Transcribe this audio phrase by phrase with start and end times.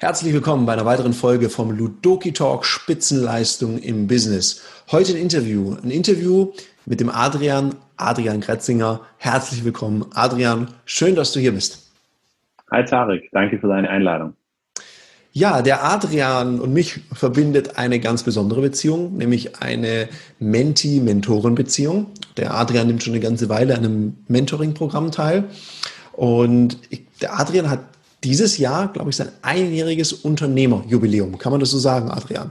[0.00, 4.64] Herzlich willkommen bei einer weiteren Folge vom Ludoki Talk Spitzenleistung im Business.
[4.90, 6.52] Heute ein Interview, ein Interview
[6.86, 9.00] mit dem Adrian, Adrian Kretzinger.
[9.18, 10.68] Herzlich willkommen, Adrian.
[10.86, 11.92] Schön, dass du hier bist.
[12.70, 14.34] Hi Tarek, danke für deine Einladung.
[15.38, 20.08] Ja, der Adrian und mich verbindet eine ganz besondere Beziehung, nämlich eine
[20.40, 22.06] Menti-Mentoren-Beziehung.
[22.36, 25.44] Der Adrian nimmt schon eine ganze Weile an einem Mentoring-Programm teil.
[26.12, 27.78] Und ich, der Adrian hat
[28.24, 31.38] dieses Jahr, glaube ich, sein einjähriges Unternehmerjubiläum.
[31.38, 32.50] Kann man das so sagen, Adrian?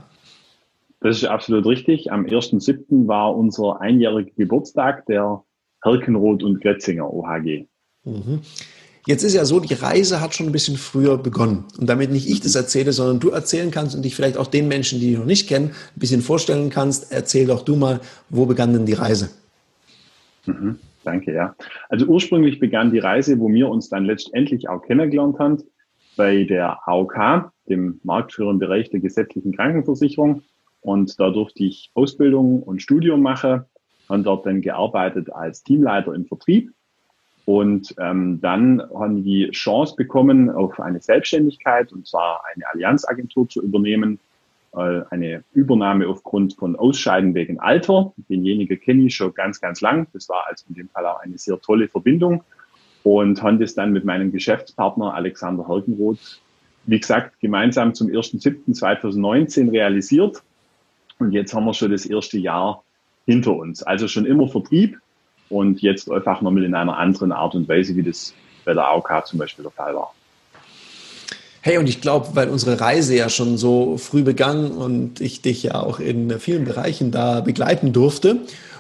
[1.02, 2.14] Das ist absolut richtig.
[2.14, 3.06] Am 1.7.
[3.06, 5.44] war unser einjähriger Geburtstag der
[5.84, 7.66] Herkenroth und Gretzinger OHG.
[8.06, 8.40] Mhm.
[9.08, 11.64] Jetzt ist ja so, die Reise hat schon ein bisschen früher begonnen.
[11.80, 14.68] Und damit nicht ich das erzähle, sondern du erzählen kannst und dich vielleicht auch den
[14.68, 18.46] Menschen, die dich noch nicht kennen, ein bisschen vorstellen kannst, erzähl doch du mal, wo
[18.46, 19.30] begann denn die Reise?
[20.46, 20.78] Mhm.
[21.06, 21.56] Danke, ja.
[21.88, 25.64] Also ursprünglich begann die Reise, wo wir uns dann letztendlich auch kennengelernt haben,
[26.18, 30.44] bei der AOK, dem Marktführer im Bereich der gesetzlichen Krankenversicherung.
[30.82, 33.64] Und da durfte ich Ausbildung und Studium machen,
[34.10, 36.72] und dort dann gearbeitet als Teamleiter im Vertrieb.
[37.48, 43.64] Und ähm, dann haben die Chance bekommen, auf eine Selbstständigkeit, und zwar eine Allianzagentur zu
[43.64, 44.20] übernehmen,
[44.74, 48.12] äh, eine Übernahme aufgrund von Ausscheiden wegen Alter.
[48.28, 50.08] Denjenigen kenne ich schon ganz, ganz lang.
[50.12, 52.44] Das war also in dem Fall auch eine sehr tolle Verbindung
[53.04, 56.42] und haben das dann mit meinem Geschäftspartner Alexander Hergenroth,
[56.86, 60.44] wie gesagt, gemeinsam zum 1.7.2019 realisiert.
[61.18, 62.84] Und jetzt haben wir schon das erste Jahr
[63.26, 63.84] hinter uns.
[63.84, 65.00] Also schon immer Vertrieb
[65.50, 68.34] und jetzt einfach nochmal in einer anderen Art und Weise, wie das
[68.66, 70.14] bei der AOK zum Beispiel der Fall war.
[71.62, 75.64] Hey, und ich glaube, weil unsere Reise ja schon so früh begann und ich dich
[75.64, 78.40] ja auch in vielen Bereichen da begleiten durfte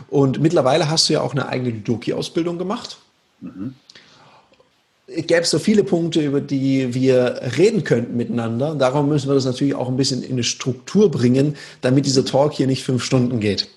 [0.10, 2.98] und mittlerweile hast du ja auch eine eigene Ludoki-Ausbildung gemacht.
[3.42, 3.76] Mhm.
[5.08, 8.76] Gäbe es so viele Punkte, über die wir reden könnten miteinander.
[8.76, 12.54] Darum müssen wir das natürlich auch ein bisschen in eine Struktur bringen, damit dieser Talk
[12.54, 13.70] hier nicht fünf Stunden geht.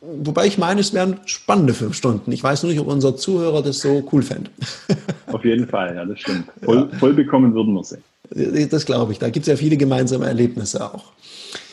[0.00, 2.30] Wobei ich meine, es wären spannende fünf Stunden.
[2.30, 4.50] Ich weiß nur nicht, ob unser Zuhörer das so cool fände.
[5.26, 6.46] Auf jeden Fall, ja, das stimmt.
[6.62, 8.68] Voll, voll bekommen würden wir sie.
[8.68, 9.18] Das glaube ich.
[9.18, 11.12] Da gibt es ja viele gemeinsame Erlebnisse auch.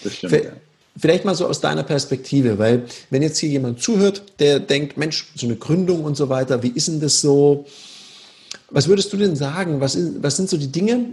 [0.03, 0.33] Das stimmt.
[0.33, 0.51] ja.
[0.95, 5.31] Vielleicht mal so aus deiner Perspektive, weil wenn jetzt hier jemand zuhört, der denkt, Mensch,
[5.35, 7.65] so eine Gründung und so weiter, wie ist denn das so?
[8.69, 9.81] Was würdest du denn sagen?
[9.81, 11.05] Was, was sind so die Dinge,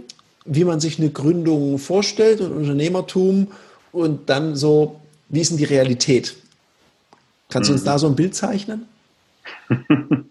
[0.45, 3.47] wie man sich eine Gründung vorstellt und Unternehmertum
[3.91, 4.99] und dann so,
[5.29, 6.35] wie ist denn die Realität?
[7.51, 7.85] Kannst du uns mhm.
[7.85, 8.87] da so ein Bild zeichnen?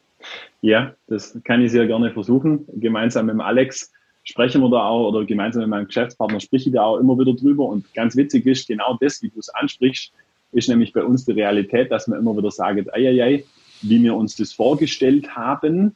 [0.62, 2.66] ja, das kann ich sehr gerne versuchen.
[2.74, 3.92] Gemeinsam mit dem Alex
[4.24, 7.34] sprechen wir da auch oder gemeinsam mit meinem Geschäftspartner spreche ich da auch immer wieder
[7.34, 7.64] drüber.
[7.64, 10.12] Und ganz witzig ist, genau das, wie du es ansprichst,
[10.52, 13.44] ist nämlich bei uns die Realität, dass wir immer wieder sagen, ei, ei, ei,
[13.82, 15.94] wie wir uns das vorgestellt haben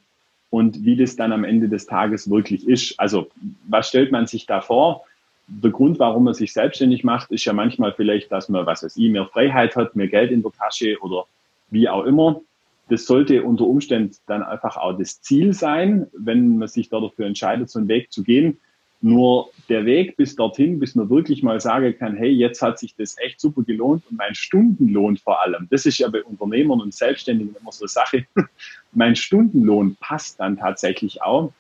[0.51, 2.99] und wie das dann am Ende des Tages wirklich ist.
[3.01, 3.29] Also
[3.69, 5.05] was stellt man sich da vor?
[5.47, 8.97] Der Grund, warum man sich selbstständig macht, ist ja manchmal vielleicht, dass man, was weiß
[8.97, 11.27] ich, mehr Freiheit hat, mehr Geld in der Tasche oder
[11.71, 12.41] wie auch immer.
[12.89, 17.27] Das sollte unter Umständen dann einfach auch das Ziel sein, wenn man sich da dafür
[17.27, 18.59] entscheidet, so einen Weg zu gehen.
[19.01, 22.95] Nur der Weg bis dorthin, bis man wirklich mal sagen kann, hey, jetzt hat sich
[22.97, 26.95] das echt super gelohnt und mein Stundenlohn vor allem, das ist ja bei Unternehmern und
[26.95, 28.27] Selbstständigen immer so eine Sache,
[28.93, 31.53] mein Stundenlohn passt dann tatsächlich auch,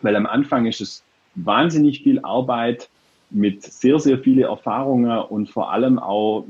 [0.00, 2.88] weil am Anfang ist es wahnsinnig viel Arbeit,
[3.30, 6.46] mit sehr, sehr viele Erfahrungen und vor allem auch,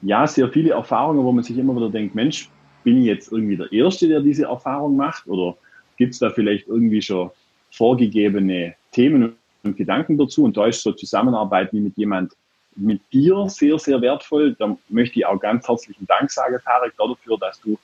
[0.00, 2.48] ja, sehr viele Erfahrungen, wo man sich immer wieder denkt, Mensch,
[2.84, 5.26] bin ich jetzt irgendwie der Erste, der diese Erfahrung macht?
[5.26, 5.56] Oder
[5.96, 7.30] gibt es da vielleicht irgendwie schon
[7.70, 10.44] vorgegebene Themen und Gedanken dazu?
[10.44, 12.32] Und da ist so Zusammenarbeit wie mit jemand
[12.76, 14.54] mit dir sehr, sehr wertvoll.
[14.58, 17.76] Da möchte ich auch ganz herzlichen Dank sagen, Tarek, dafür, dass du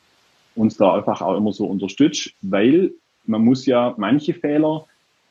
[0.54, 2.92] uns da einfach auch immer so unterstützt, weil
[3.26, 4.86] man muss ja manche Fehler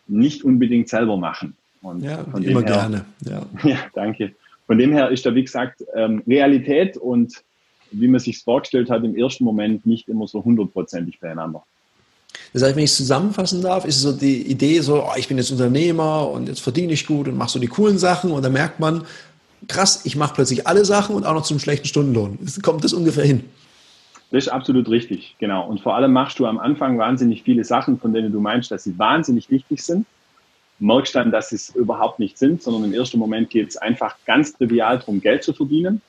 [0.07, 1.55] nicht unbedingt selber machen.
[1.83, 3.05] Und ja, von immer her, gerne.
[3.29, 3.45] Ja.
[3.69, 4.33] ja, danke.
[4.65, 7.43] Von dem her ist da, wie gesagt, ähm, Realität und
[7.91, 11.63] wie man sich vorgestellt hat, im ersten Moment nicht immer so hundertprozentig beieinander.
[12.53, 15.37] Das heißt, wenn ich es zusammenfassen darf, ist so die Idee so, oh, ich bin
[15.37, 18.53] jetzt Unternehmer und jetzt verdiene ich gut und mache so die coolen Sachen und dann
[18.53, 19.03] merkt man,
[19.67, 22.39] krass, ich mache plötzlich alle Sachen und auch noch zum schlechten Stundenlohn.
[22.63, 23.43] Kommt das ungefähr hin?
[24.31, 25.67] Das ist absolut richtig, genau.
[25.67, 28.83] Und vor allem machst du am Anfang wahnsinnig viele Sachen, von denen du meinst, dass
[28.83, 30.07] sie wahnsinnig wichtig sind
[30.79, 34.53] merkst dann, dass es überhaupt nicht sind, sondern im ersten Moment geht es einfach ganz
[34.53, 36.01] trivial darum, Geld zu verdienen.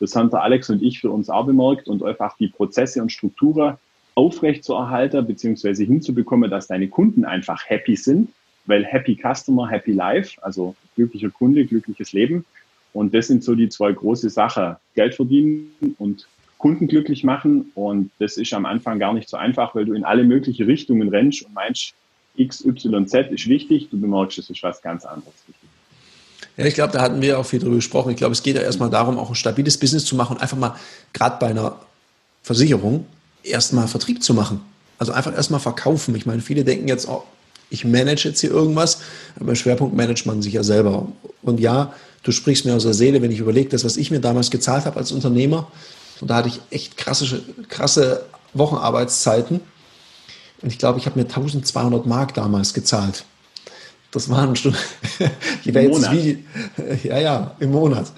[0.00, 3.10] Das haben der Alex und ich für uns auch bemerkt und einfach die Prozesse und
[3.10, 3.76] Strukturen
[4.14, 8.30] aufrecht zu erhalten, beziehungsweise hinzubekommen, dass deine Kunden einfach happy sind,
[8.66, 12.44] weil happy Customer, happy life, also glücklicher Kunde, glückliches Leben.
[12.92, 16.26] Und das sind so die zwei große Sachen, Geld verdienen und
[16.58, 17.70] Kunden glücklich machen.
[17.74, 21.08] Und das ist am Anfang gar nicht so einfach, weil du in alle möglichen Richtungen
[21.08, 21.94] rennst und meinst,
[22.38, 23.88] X, Y, Z ist wichtig.
[23.90, 25.68] Du bemerkst, es ist was ganz anderes wichtig.
[26.56, 28.10] Ja, ich glaube, da hatten wir auch viel drüber gesprochen.
[28.10, 30.56] Ich glaube, es geht ja erstmal darum, auch ein stabiles Business zu machen und einfach
[30.56, 30.74] mal,
[31.12, 31.76] gerade bei einer
[32.42, 33.06] Versicherung,
[33.42, 34.60] erstmal Vertrieb zu machen.
[34.98, 36.14] Also einfach erstmal verkaufen.
[36.16, 37.22] Ich meine, viele denken jetzt, oh,
[37.70, 39.00] ich manage jetzt hier irgendwas,
[39.38, 41.06] aber Schwerpunkt managt man sich ja selber.
[41.42, 41.92] Und ja,
[42.22, 44.86] du sprichst mir aus der Seele, wenn ich überlege, das, was ich mir damals gezahlt
[44.86, 45.70] habe als Unternehmer,
[46.20, 48.24] und da hatte ich echt krasse, krasse
[48.54, 49.60] Wochenarbeitszeiten.
[50.62, 53.24] Und ich glaube, ich habe mir 1200 Mark damals gezahlt.
[54.10, 54.74] Das waren schon,
[55.64, 56.12] Im Monat?
[56.12, 56.44] Wie,
[57.04, 58.10] ja, ja, im Monat.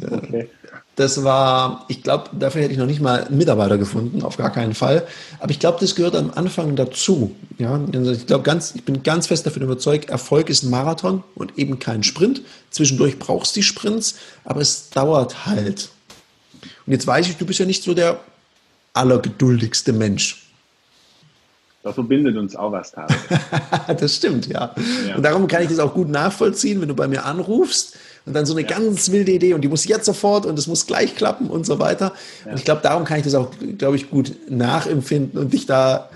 [0.00, 0.48] Okay.
[0.96, 4.50] Das war, ich glaube, dafür hätte ich noch nicht mal einen Mitarbeiter gefunden, auf gar
[4.50, 5.06] keinen Fall.
[5.38, 7.36] Aber ich glaube, das gehört am Anfang dazu.
[7.56, 11.22] Ja, also ich glaube ganz, ich bin ganz fest davon überzeugt, Erfolg ist ein Marathon
[11.36, 12.42] und eben kein Sprint.
[12.70, 15.90] Zwischendurch brauchst du die Sprints, aber es dauert halt.
[16.84, 18.18] Und jetzt weiß ich, du bist ja nicht so der
[18.92, 20.47] allergeduldigste Mensch.
[21.88, 23.16] Da verbindet uns auch was, Tarek.
[23.98, 24.74] das stimmt, ja.
[25.08, 25.16] ja.
[25.16, 27.96] Und darum kann ich das auch gut nachvollziehen, wenn du bei mir anrufst
[28.26, 28.68] und dann so eine ja.
[28.68, 31.78] ganz wilde Idee und die muss jetzt sofort und es muss gleich klappen und so
[31.78, 32.12] weiter.
[32.44, 32.50] Ja.
[32.50, 36.10] Und ich glaube, darum kann ich das auch, glaube ich, gut nachempfinden und dich da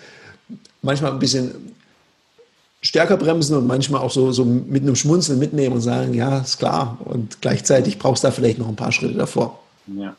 [0.82, 1.54] manchmal ein bisschen
[2.82, 6.58] stärker bremsen und manchmal auch so, so mit einem Schmunzeln mitnehmen und sagen, ja, ist
[6.58, 6.98] klar.
[7.02, 9.58] Und gleichzeitig brauchst du da vielleicht noch ein paar Schritte davor.
[9.86, 10.14] Ja.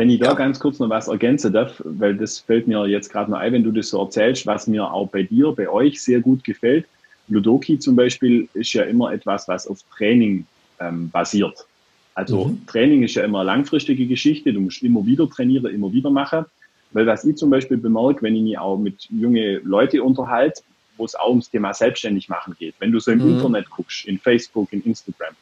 [0.00, 0.32] Wenn ich da ja.
[0.32, 3.62] ganz kurz noch was ergänzen darf, weil das fällt mir jetzt gerade noch ein, wenn
[3.62, 6.86] du das so erzählst, was mir auch bei dir, bei euch sehr gut gefällt.
[7.28, 10.46] Ludoki zum Beispiel ist ja immer etwas, was auf Training
[10.80, 11.66] ähm, basiert.
[12.14, 12.66] Also mhm.
[12.66, 14.54] Training ist ja immer eine langfristige Geschichte.
[14.54, 16.46] Du musst immer wieder trainieren, immer wieder machen.
[16.92, 20.62] Weil was ich zum Beispiel bemerke, wenn ich mich auch mit jungen Leuten unterhalte,
[20.96, 22.74] wo es auch ums Thema selbstständig machen geht.
[22.78, 23.34] Wenn du so im mhm.
[23.34, 25.34] Internet guckst, in Facebook, in Instagram,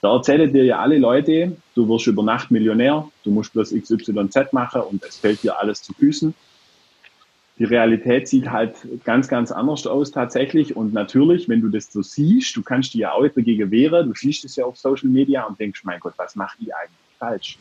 [0.00, 4.52] da erzählen dir ja alle Leute, du wirst über Nacht Millionär, du musst bloß XYZ
[4.52, 6.34] machen und es fällt dir alles zu Füßen.
[7.58, 8.74] Die Realität sieht halt
[9.04, 10.76] ganz, ganz anders aus tatsächlich.
[10.76, 14.14] Und natürlich, wenn du das so siehst, du kannst dich ja auch dagegen wehren, du
[14.14, 17.58] siehst es ja auf Social Media und denkst, mein Gott, was macht die eigentlich falsch?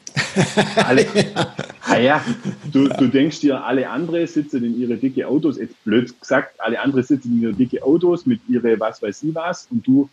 [0.87, 1.05] alle,
[1.85, 2.23] ah ja,
[2.71, 6.79] du, du denkst dir, alle andere sitzen in ihre dicke Autos, jetzt blöd gesagt, alle
[6.79, 10.09] andere sitzen in ihre dicke Autos mit ihre was weiß ich was und du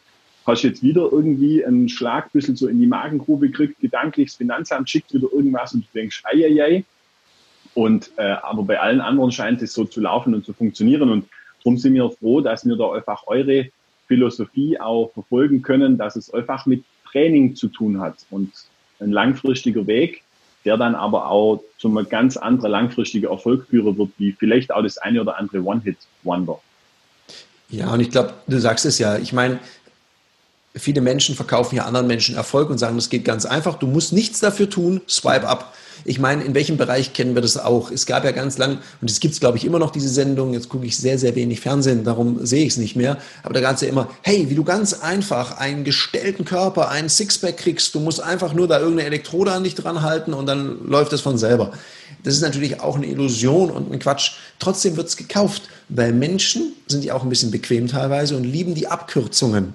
[0.46, 4.36] hast jetzt wieder irgendwie einen Schlag ein bisschen so in die Magengrube gekriegt, gedanklich, das
[4.36, 6.84] Finanzamt schickt wieder irgendwas und du denkst, ei, ei, ei.
[7.74, 11.26] Und, äh, aber bei allen anderen scheint es so zu laufen und zu funktionieren und
[11.62, 13.68] darum sind wir froh, dass wir da einfach eure
[14.06, 18.52] Philosophie auch verfolgen können, dass es einfach mit Training zu tun hat und
[19.00, 20.22] ein langfristiger Weg,
[20.64, 24.82] der dann aber auch zu einem ganz anderen langfristigen Erfolg führen wird, wie vielleicht auch
[24.82, 26.60] das eine oder andere One-Hit-Wonder.
[27.68, 29.18] Ja, und ich glaube, du sagst es ja.
[29.18, 29.58] Ich meine,
[30.76, 33.76] Viele Menschen verkaufen ja anderen Menschen Erfolg und sagen, das geht ganz einfach.
[33.76, 35.00] Du musst nichts dafür tun.
[35.08, 35.72] Swipe up.
[36.04, 37.90] Ich meine, in welchem Bereich kennen wir das auch?
[37.90, 40.52] Es gab ja ganz lang, und es gibt es, glaube ich, immer noch diese Sendung.
[40.52, 43.18] Jetzt gucke ich sehr, sehr wenig Fernsehen, darum sehe ich es nicht mehr.
[43.42, 47.08] Aber da gab es ja immer, hey, wie du ganz einfach einen gestellten Körper, einen
[47.08, 47.94] Sixpack kriegst.
[47.94, 51.22] Du musst einfach nur da irgendeine Elektrode an dich dran halten und dann läuft es
[51.22, 51.72] von selber.
[52.22, 54.32] Das ist natürlich auch eine Illusion und ein Quatsch.
[54.58, 58.74] Trotzdem wird es gekauft, weil Menschen sind ja auch ein bisschen bequem teilweise und lieben
[58.74, 59.74] die Abkürzungen.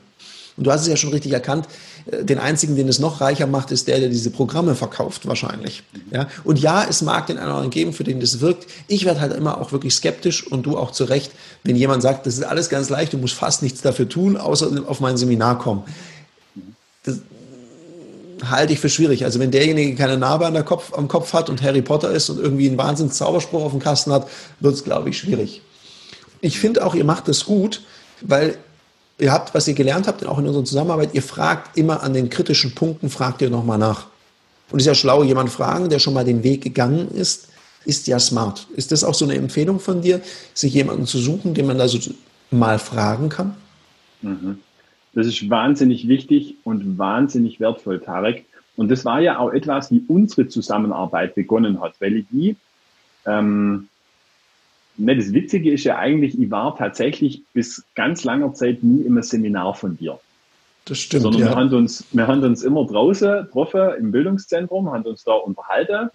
[0.57, 1.67] Und du hast es ja schon richtig erkannt,
[2.11, 5.83] äh, den einzigen, den es noch reicher macht, ist der, der diese Programme verkauft, wahrscheinlich.
[6.11, 6.27] Ja?
[6.43, 8.67] Und ja, es mag den einen oder anderen geben, für den das wirkt.
[8.87, 11.31] Ich werde halt immer auch wirklich skeptisch und du auch zu Recht,
[11.63, 14.83] wenn jemand sagt, das ist alles ganz leicht, du musst fast nichts dafür tun, außer
[14.87, 15.83] auf mein Seminar kommen.
[17.03, 17.19] Das
[18.49, 19.23] halte ich für schwierig.
[19.25, 22.29] Also wenn derjenige keine Narbe an der Kopf, am Kopf hat und Harry Potter ist
[22.29, 24.27] und irgendwie einen Wahnsinns Zauberspruch auf dem Kasten hat,
[24.59, 25.61] wird es, glaube ich, schwierig.
[26.41, 27.81] Ich finde auch, ihr macht das gut,
[28.21, 28.57] weil
[29.21, 32.29] ihr habt, was ihr gelernt habt, auch in unserer Zusammenarbeit, ihr fragt immer an den
[32.29, 34.07] kritischen Punkten, fragt ihr nochmal nach.
[34.71, 37.49] Und ist ja schlau, jemand fragen, der schon mal den Weg gegangen ist,
[37.85, 38.67] ist ja smart.
[38.75, 40.21] Ist das auch so eine Empfehlung von dir,
[40.53, 41.99] sich jemanden zu suchen, den man da so
[42.49, 43.55] mal fragen kann?
[44.21, 44.59] Mhm.
[45.13, 48.45] Das ist wahnsinnig wichtig und wahnsinnig wertvoll, Tarek.
[48.75, 52.55] Und das war ja auch etwas, wie unsere Zusammenarbeit begonnen hat, weil die
[53.25, 53.89] ähm,
[54.97, 59.21] Ne, das Witzige ist ja eigentlich, ich war tatsächlich bis ganz langer Zeit nie im
[59.21, 60.19] Seminar von dir.
[60.85, 61.23] Das stimmt.
[61.23, 61.49] Sondern ja.
[61.49, 66.09] wir, haben uns, wir haben uns immer draußen getroffen im Bildungszentrum, haben uns da unterhalten.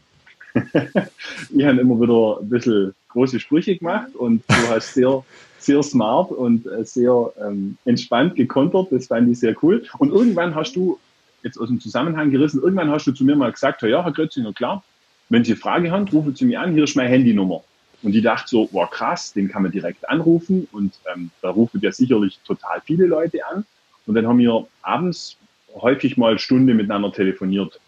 [0.54, 5.24] ich habe immer wieder ein bisschen große Sprüche gemacht und du hast sehr,
[5.58, 8.88] sehr smart und äh, sehr ähm, entspannt gekontert.
[8.90, 9.84] Das fand ich sehr cool.
[9.98, 10.98] Und irgendwann hast du,
[11.42, 14.52] jetzt aus dem Zusammenhang gerissen, irgendwann hast du zu mir mal gesagt, ja, Herr Grötzinger,
[14.52, 14.82] klar,
[15.28, 17.62] wenn Sie eine Frage haben, rufen Sie mich an, hier ist meine Handynummer.
[18.06, 20.68] Und die dachte so, wow, krass, den kann man direkt anrufen.
[20.70, 23.64] Und ähm, da rufen ja sicherlich total viele Leute an.
[24.06, 25.36] Und dann haben wir abends
[25.74, 27.80] häufig mal eine Stunde miteinander telefoniert.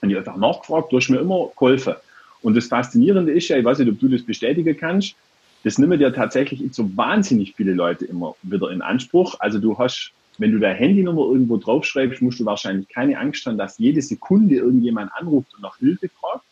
[0.00, 1.92] Und ich einfach nachgefragt, du hast mir immer geholfen.
[2.40, 5.14] Und das Faszinierende ist ja, ich weiß nicht, ob du das bestätigen kannst,
[5.62, 9.34] das nehmen ja tatsächlich so wahnsinnig viele Leute immer wieder in Anspruch.
[9.40, 13.58] Also du hast, wenn du deine Handynummer irgendwo draufschreibst, musst du wahrscheinlich keine Angst haben,
[13.58, 16.46] dass jede Sekunde irgendjemand anruft und nach Hilfe fragt,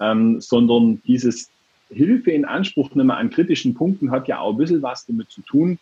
[0.00, 1.50] ähm, sondern dieses
[1.90, 5.42] Hilfe in Anspruch nehmen an kritischen Punkten hat ja auch ein bisschen was damit zu
[5.42, 5.78] tun,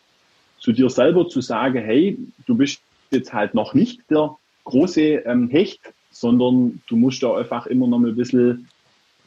[0.59, 4.35] zu dir selber zu sagen, hey, du bist jetzt halt noch nicht der
[4.65, 8.67] große ähm, Hecht, sondern du musst da einfach immer noch mal ein bisschen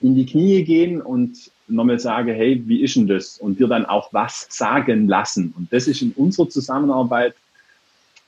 [0.00, 3.38] in die Knie gehen und nochmal sagen, hey, wie ist denn das?
[3.38, 5.54] Und dir dann auch was sagen lassen.
[5.56, 7.34] Und das ist in unserer Zusammenarbeit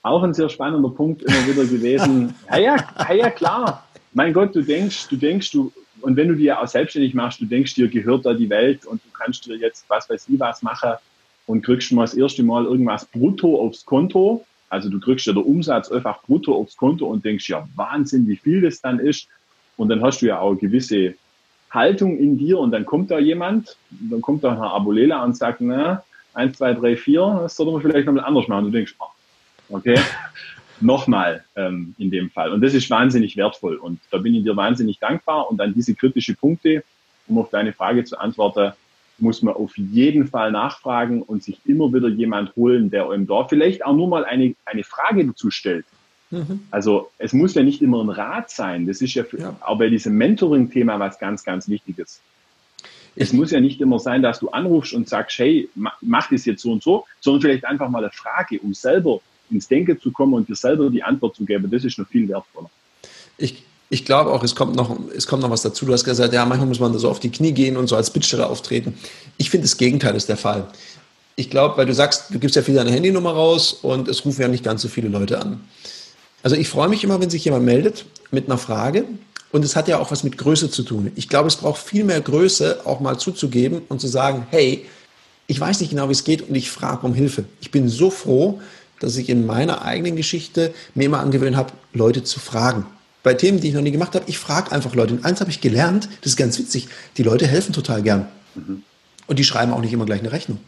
[0.03, 2.35] auch ein sehr spannender Punkt immer wieder gewesen.
[2.51, 2.77] ja, ja,
[3.09, 3.87] ja, ja, klar.
[4.13, 7.47] Mein Gott, du denkst, du denkst, du, und wenn du dir auch selbstständig machst, du
[7.47, 10.63] denkst, dir gehört da die Welt und du kannst dir jetzt was weiß ich was
[10.63, 10.95] machen
[11.47, 14.45] und kriegst mal das erste Mal irgendwas brutto aufs Konto.
[14.69, 18.37] Also du kriegst ja der Umsatz einfach brutto aufs Konto und denkst, ja, Wahnsinn, wie
[18.37, 19.29] viel das dann ist.
[19.77, 21.15] Und dann hast du ja auch gewisse
[21.71, 25.61] Haltung in dir und dann kommt da jemand, dann kommt da Herr Abulela und sagt,
[25.61, 28.67] na, eins, zwei, drei, vier, das sollte man vielleicht nochmal anders machen.
[28.67, 29.99] Und du denkst, oh, okay,
[30.81, 32.53] nochmal ähm, in dem Fall.
[32.53, 35.51] Und das ist wahnsinnig wertvoll und da bin ich dir wahnsinnig dankbar.
[35.51, 36.85] Und dann diese kritischen Punkte,
[37.27, 38.73] um auf deine Frage zu antworten,
[39.19, 43.45] muss man auf jeden Fall nachfragen und sich immer wieder jemand holen, der einem da
[43.45, 45.87] vielleicht auch nur mal eine, eine Frage dazu stellt.
[46.31, 46.61] Mhm.
[46.71, 48.87] Also es muss ja nicht immer ein Rat sein.
[48.87, 49.57] Das ist ja, für, ja.
[49.61, 52.21] auch bei diesem Mentoring-Thema was ganz, ganz Wichtiges.
[53.17, 56.63] Es muss ja nicht immer sein, dass du anrufst und sagst, hey, mach das jetzt
[56.63, 59.21] so und so, sondern vielleicht einfach mal eine Frage, um selber
[59.51, 61.71] ins Denken zu kommen und dir selber die Antwort zu geben.
[61.71, 62.71] Das ist noch viel wertvoller.
[63.37, 65.87] Ich, ich glaube auch, es kommt, noch, es kommt noch was dazu.
[65.87, 67.97] Du hast gesagt, ja, manchmal muss man da so auf die Knie gehen und so
[67.97, 68.95] als Bittsteller auftreten.
[69.37, 70.67] Ich finde, das Gegenteil ist der Fall.
[71.37, 74.43] Ich glaube, weil du sagst, du gibst ja viel deine Handynummer raus und es rufen
[74.43, 75.61] ja nicht ganz so viele Leute an.
[76.43, 79.05] Also ich freue mich immer, wenn sich jemand meldet mit einer Frage.
[79.51, 81.13] Und es hat ja auch was mit Größe zu tun.
[81.15, 84.85] Ich glaube, es braucht viel mehr Größe, auch mal zuzugeben und zu sagen, hey,
[85.47, 87.45] ich weiß nicht genau, wie es geht und ich frage um Hilfe.
[87.61, 88.61] Ich bin so froh,
[89.01, 92.87] dass ich in meiner eigenen Geschichte mir immer angewöhnt habe, Leute zu fragen.
[93.23, 95.15] Bei Themen, die ich noch nie gemacht habe, ich frage einfach Leute.
[95.15, 98.29] Und eins habe ich gelernt, das ist ganz witzig, die Leute helfen total gern.
[98.55, 98.83] Mhm.
[99.27, 100.59] Und die schreiben auch nicht immer gleich eine Rechnung.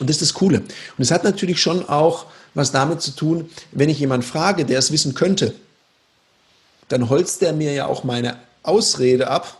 [0.00, 0.58] Und das ist das Coole.
[0.58, 4.78] Und es hat natürlich schon auch was damit zu tun, wenn ich jemanden frage, der
[4.78, 5.54] es wissen könnte,
[6.88, 9.59] dann holzt der mir ja auch meine Ausrede ab,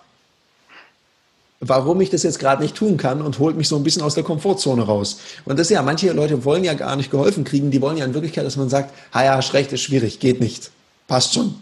[1.60, 4.14] warum ich das jetzt gerade nicht tun kann und holt mich so ein bisschen aus
[4.14, 5.18] der Komfortzone raus.
[5.44, 8.06] Und das ist ja, manche Leute wollen ja gar nicht geholfen kriegen, die wollen ja
[8.06, 10.70] in Wirklichkeit, dass man sagt, ha ja, hast ist schwierig, geht nicht,
[11.06, 11.54] passt schon.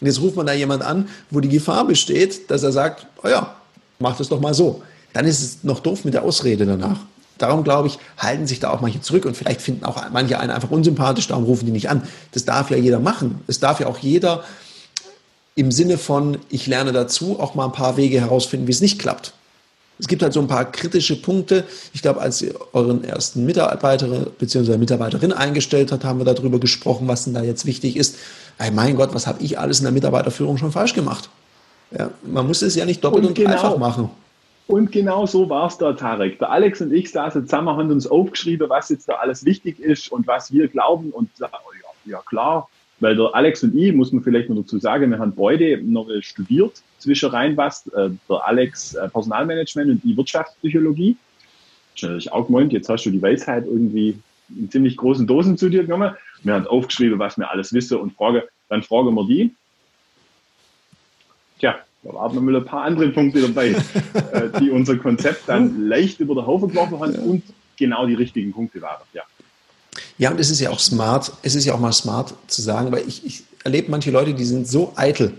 [0.00, 3.28] Und jetzt ruft man da jemand an, wo die Gefahr besteht, dass er sagt, oh
[3.28, 3.54] ja,
[3.98, 4.82] mach das doch mal so.
[5.12, 7.00] Dann ist es noch doof mit der Ausrede danach.
[7.38, 10.52] Darum glaube ich, halten sich da auch manche zurück und vielleicht finden auch manche einen
[10.52, 12.02] einfach unsympathisch, darum rufen die nicht an.
[12.30, 13.40] Das darf ja jeder machen.
[13.48, 14.44] Es darf ja auch jeder
[15.54, 18.98] im Sinne von, ich lerne dazu, auch mal ein paar Wege herausfinden, wie es nicht
[18.98, 19.34] klappt.
[19.98, 21.64] Es gibt halt so ein paar kritische Punkte.
[21.92, 24.76] Ich glaube, als ihr euren ersten Mitarbeiter bzw.
[24.78, 28.16] Mitarbeiterin eingestellt habt, haben wir darüber gesprochen, was denn da jetzt wichtig ist.
[28.58, 31.28] Hey, mein Gott, was habe ich alles in der Mitarbeiterführung schon falsch gemacht?
[31.96, 33.50] Ja, man muss es ja nicht doppelt und, und genau.
[33.50, 34.10] dreifach machen.
[34.66, 36.38] Und genau so war es da, Tarek.
[36.38, 40.10] Der Alex und ich saßen zusammen, haben uns aufgeschrieben, was jetzt da alles wichtig ist
[40.10, 41.10] und was wir glauben.
[41.10, 41.50] Und ja,
[42.06, 42.68] ja klar,
[43.02, 46.08] weil der Alex und ich, muss man vielleicht noch dazu sagen, wir haben beide noch
[46.20, 47.88] studiert, zwischenein was.
[47.88, 51.16] Äh, der Alex äh, Personalmanagement und die Wirtschaftspsychologie.
[51.96, 54.16] Ich natürlich auch gemeint, jetzt hast du die Weisheit irgendwie
[54.56, 56.14] in ziemlich großen Dosen zu dir genommen.
[56.44, 59.52] Wir haben aufgeschrieben, was wir alles wissen und frage, dann fragen wir die.
[61.58, 63.70] Tja, da waren noch mal ein paar andere Punkte dabei,
[64.32, 67.42] äh, die unser Konzept dann leicht über den Haufen geworfen haben und
[67.76, 69.02] genau die richtigen Punkte waren.
[69.12, 69.22] Ja.
[70.22, 72.92] Ja, und es ist ja auch smart, es ist ja auch mal smart zu sagen,
[72.92, 75.34] weil ich, ich erlebe manche Leute, die sind so eitel.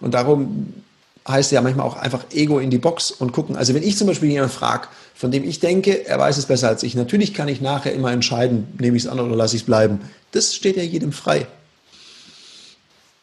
[0.00, 0.72] Und darum
[1.28, 3.54] heißt ja manchmal auch einfach Ego in die Box und gucken.
[3.54, 6.68] Also wenn ich zum Beispiel jemanden frage, von dem ich denke, er weiß es besser
[6.68, 9.60] als ich, natürlich kann ich nachher immer entscheiden, nehme ich es an oder lasse ich
[9.60, 10.00] es bleiben.
[10.32, 11.46] Das steht ja jedem frei.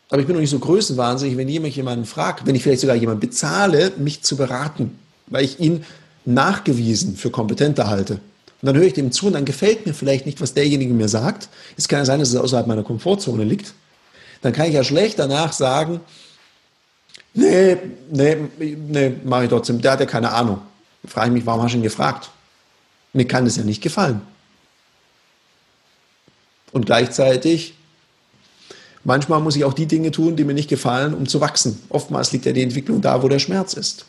[0.10, 2.96] Aber ich bin noch nicht so größenwahnsinnig, wenn jemand jemanden fragt, wenn ich vielleicht sogar
[2.96, 5.84] jemanden bezahle, mich zu beraten, weil ich ihn
[6.25, 8.20] nachgewiesen für kompetenter halte.
[8.65, 11.07] Und dann höre ich dem zu und dann gefällt mir vielleicht nicht, was derjenige mir
[11.07, 11.50] sagt.
[11.77, 13.75] Es kann ja sein, dass es außerhalb meiner Komfortzone liegt.
[14.41, 16.00] Dann kann ich ja schlecht danach sagen,
[17.36, 17.77] nee,
[18.10, 19.79] nee, nee, mache ich trotzdem.
[19.81, 20.62] Der hat ja keine Ahnung.
[21.03, 22.31] Da frage ich mich, warum hast du ihn gefragt?
[23.13, 24.22] Mir kann das ja nicht gefallen.
[26.72, 27.75] Und gleichzeitig
[29.07, 31.79] Manchmal muss ich auch die Dinge tun, die mir nicht gefallen, um zu wachsen.
[31.89, 34.05] Oftmals liegt ja die Entwicklung da, wo der Schmerz ist.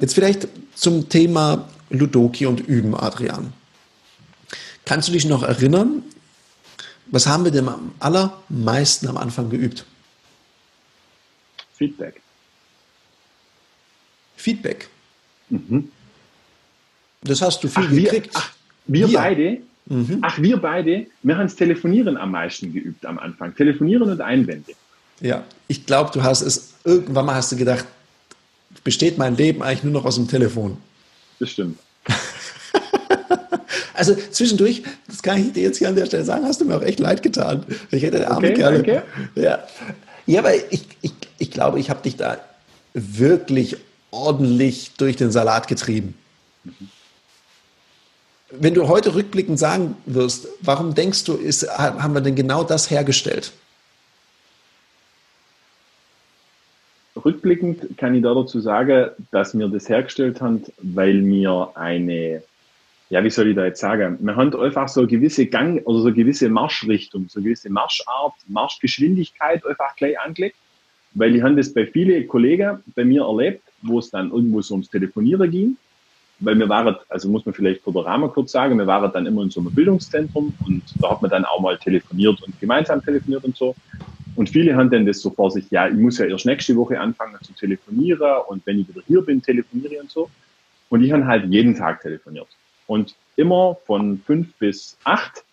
[0.00, 3.52] Jetzt vielleicht zum Thema Ludoki und Üben, Adrian.
[4.84, 6.02] Kannst du dich noch erinnern,
[7.06, 9.84] was haben wir denn am allermeisten am Anfang geübt?
[11.74, 12.20] Feedback.
[14.36, 14.88] Feedback.
[15.48, 15.90] Mhm.
[17.22, 18.34] Das hast du viel ach, gekriegt.
[18.34, 18.52] Wir, ach,
[18.86, 19.18] wir, wir.
[19.18, 20.18] beide, mhm.
[20.22, 23.54] ach, wir beide, wir haben das Telefonieren am meisten geübt am Anfang.
[23.54, 24.72] Telefonieren und Einwände.
[25.20, 27.86] Ja, ich glaube, du hast es, irgendwann mal hast du gedacht,
[28.82, 30.76] besteht mein Leben eigentlich nur noch aus dem Telefon.
[31.38, 31.78] Das stimmt.
[33.94, 36.76] Also zwischendurch, das kann ich dir jetzt hier an der Stelle sagen, hast du mir
[36.76, 37.64] auch echt leid getan.
[37.90, 38.80] Ich hätte der arme okay, Kerl.
[38.80, 39.02] Okay.
[39.36, 39.64] Ja.
[40.26, 42.38] ja, aber ich, ich, ich glaube, ich habe dich da
[42.92, 43.76] wirklich
[44.10, 46.14] ordentlich durch den Salat getrieben.
[48.50, 52.90] Wenn du heute rückblickend sagen wirst, warum denkst du, ist, haben wir denn genau das
[52.90, 53.52] hergestellt?
[57.16, 62.42] Rückblickend kann ich da dazu sagen, dass wir das hergestellt haben, weil wir eine,
[63.10, 66.00] ja, wie soll ich da jetzt sagen, wir haben einfach so eine gewisse Gang oder
[66.00, 70.56] so eine gewisse Marschrichtung, so eine gewisse Marschart, Marschgeschwindigkeit einfach gleich angelegt,
[71.12, 74.74] weil ich habe das bei vielen Kollegen bei mir erlebt, wo es dann irgendwo so
[74.74, 75.76] ums Telefonieren ging,
[76.40, 79.50] weil wir waren, also muss man vielleicht Rahmen kurz sagen, wir waren dann immer in
[79.50, 83.56] so einem Bildungszentrum und da hat man dann auch mal telefoniert und gemeinsam telefoniert und
[83.56, 83.76] so.
[84.34, 86.98] Und viele haben dann das so vor sich, ja, ich muss ja erst nächste Woche
[86.98, 90.28] anfangen zu telefonieren und wenn ich wieder hier bin, telefoniere und so.
[90.88, 92.48] Und ich habe halt jeden Tag telefoniert.
[92.86, 95.44] Und immer von fünf bis acht.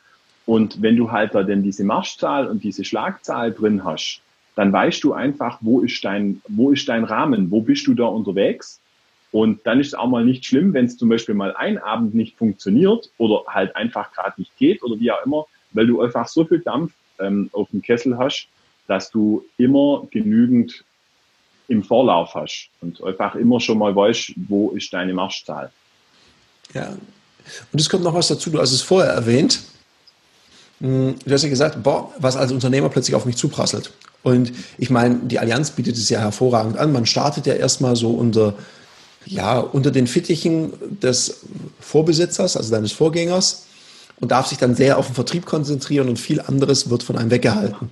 [0.45, 4.21] Und wenn du halt da denn diese Marschzahl und diese Schlagzahl drin hast,
[4.55, 8.05] dann weißt du einfach, wo ist dein, wo ist dein Rahmen, wo bist du da
[8.05, 8.81] unterwegs.
[9.31, 12.13] Und dann ist es auch mal nicht schlimm, wenn es zum Beispiel mal ein Abend
[12.13, 16.27] nicht funktioniert oder halt einfach gerade nicht geht oder wie auch immer, weil du einfach
[16.27, 18.47] so viel Dampf ähm, auf dem Kessel hast,
[18.87, 20.83] dass du immer genügend
[21.69, 25.71] im Vorlauf hast und einfach immer schon mal weißt, wo ist deine Marschzahl.
[26.73, 26.97] Ja,
[27.71, 29.61] und es kommt noch was dazu, du hast es vorher erwähnt.
[30.79, 33.91] Hm, du hast ja gesagt, boah, was als Unternehmer plötzlich auf mich zuprasselt.
[34.23, 36.91] Und ich meine, die Allianz bietet es ja hervorragend an.
[36.91, 38.53] Man startet ja erstmal so unter,
[39.25, 41.41] ja, unter den Fittichen des
[41.79, 43.65] Vorbesitzers, also deines Vorgängers,
[44.19, 47.31] und darf sich dann sehr auf den Vertrieb konzentrieren und viel anderes wird von einem
[47.31, 47.89] weggehalten.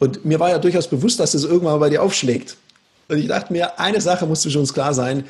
[0.00, 2.56] Und mir war ja durchaus bewusst, dass das irgendwann mal bei dir aufschlägt.
[3.08, 5.24] Und ich dachte mir, eine Sache musste schon uns klar sein.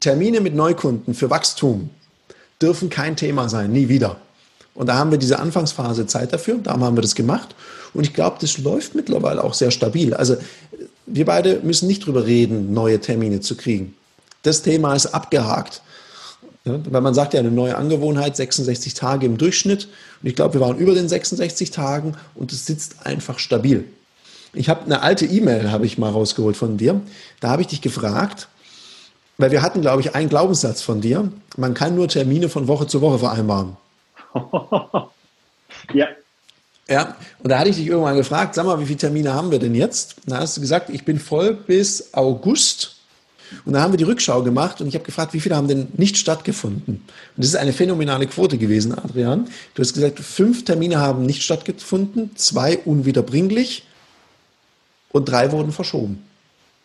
[0.00, 1.90] Termine mit Neukunden für Wachstum
[2.60, 4.16] dürfen kein Thema sein, nie wieder.
[4.74, 7.54] Und da haben wir diese Anfangsphase Zeit dafür, da haben wir das gemacht.
[7.92, 10.14] Und ich glaube, das läuft mittlerweile auch sehr stabil.
[10.14, 10.36] Also
[11.06, 13.94] wir beide müssen nicht drüber reden, neue Termine zu kriegen.
[14.42, 15.82] Das Thema ist abgehakt.
[16.64, 19.88] Ja, weil man sagt ja, eine neue Angewohnheit, 66 Tage im Durchschnitt.
[20.22, 23.84] Und ich glaube, wir waren über den 66 Tagen und es sitzt einfach stabil.
[24.54, 27.00] Ich habe eine alte E-Mail, habe ich mal rausgeholt von dir.
[27.40, 28.48] Da habe ich dich gefragt,
[29.38, 31.30] weil wir hatten, glaube ich, einen Glaubenssatz von dir.
[31.56, 33.76] Man kann nur Termine von Woche zu Woche vereinbaren.
[35.92, 36.08] ja.
[36.86, 39.58] Ja, und da hatte ich dich irgendwann gefragt, sag mal, wie viele Termine haben wir
[39.58, 40.16] denn jetzt?
[40.26, 42.96] Da hast du gesagt, ich bin voll bis August.
[43.64, 45.88] Und da haben wir die Rückschau gemacht und ich habe gefragt, wie viele haben denn
[45.96, 46.96] nicht stattgefunden?
[46.96, 47.04] Und
[47.36, 49.48] das ist eine phänomenale Quote gewesen, Adrian.
[49.74, 53.84] Du hast gesagt, fünf Termine haben nicht stattgefunden, zwei unwiederbringlich
[55.10, 56.22] und drei wurden verschoben.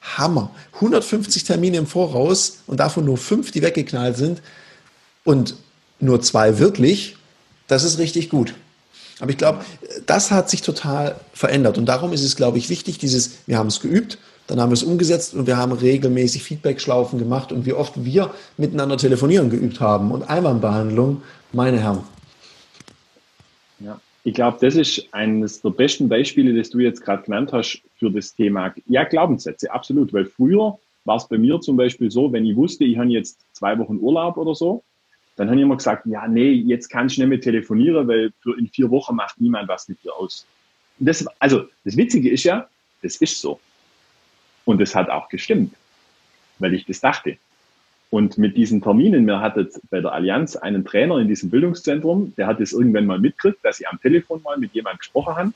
[0.02, 0.52] Hammer.
[0.76, 4.42] 150 Termine im Voraus und davon nur fünf, die weggeknallt sind
[5.24, 5.56] und
[6.00, 7.18] nur zwei wirklich.
[7.68, 8.54] Das ist richtig gut.
[9.20, 9.60] Aber ich glaube,
[10.06, 11.78] das hat sich total verändert.
[11.78, 14.76] Und darum ist es, glaube ich, wichtig, dieses, wir haben es geübt, dann haben wir
[14.76, 19.80] es umgesetzt und wir haben regelmäßig Feedback-Schlaufen gemacht und wie oft wir miteinander telefonieren geübt
[19.80, 22.04] haben und Einwandbehandlung, meine Herren.
[23.80, 24.00] Ja.
[24.24, 28.12] Ich glaube, das ist eines der besten Beispiele, das du jetzt gerade genannt hast für
[28.12, 28.74] das Thema.
[28.88, 30.12] Ja, Glaubenssätze, absolut.
[30.14, 33.40] Weil früher war es bei mir zum Beispiel so, wenn ich wusste, ich habe jetzt
[33.54, 34.84] zwei Wochen Urlaub oder so,
[35.38, 38.60] dann habe ich immer gesagt, ja, nee, jetzt kann ich nicht mehr telefonieren, weil für
[38.60, 40.46] in vier Wochen macht niemand was mit dir aus.
[41.00, 42.68] Das, also, das Witzige ist ja,
[43.02, 43.58] das ist so.
[44.66, 45.74] Und das hat auch gestimmt,
[46.60, 47.38] weil ich das dachte.
[48.10, 52.48] Und mit diesen Terminen, wir hatten bei der Allianz einen Trainer in diesem Bildungszentrum, der
[52.48, 55.54] hat es irgendwann mal mitgekriegt, dass ich am Telefon mal mit jemandem gesprochen habe.